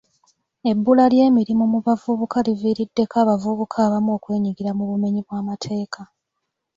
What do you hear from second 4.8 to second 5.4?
bumenyi